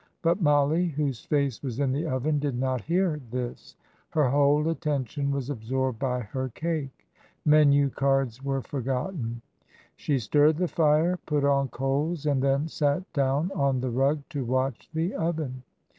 But 0.23 0.41
Mollie, 0.41 0.87
whose 0.87 1.23
face 1.25 1.61
was 1.61 1.79
in 1.79 1.91
the 1.91 2.07
oven, 2.07 2.39
did 2.39 2.57
not 2.57 2.81
hear 2.81 3.21
this; 3.29 3.75
her 4.09 4.31
whole 4.31 4.67
attention 4.67 5.29
was 5.29 5.51
absorbed 5.51 5.99
by 5.99 6.21
her 6.21 6.49
cake 6.49 7.07
menu 7.45 7.91
cards 7.91 8.43
were 8.43 8.63
forgotten. 8.63 9.43
She 9.95 10.17
stirred 10.17 10.57
the 10.57 10.67
fire, 10.67 11.19
put 11.27 11.45
on 11.45 11.67
coals, 11.67 12.25
and 12.25 12.41
then 12.41 12.67
sat 12.67 13.13
down 13.13 13.51
on 13.53 13.79
the 13.79 13.91
rug 13.91 14.23
to 14.31 14.43
watch 14.43 14.89
the 14.91 15.13
oven. 15.13 15.61